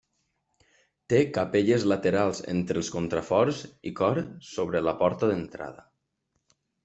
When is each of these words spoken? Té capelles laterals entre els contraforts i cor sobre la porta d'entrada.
Té 1.13 1.17
capelles 1.33 1.83
laterals 1.91 2.41
entre 2.55 2.81
els 2.81 2.89
contraforts 2.97 3.61
i 3.91 3.93
cor 4.01 4.21
sobre 4.53 4.83
la 4.89 4.95
porta 5.05 5.29
d'entrada. 5.33 5.85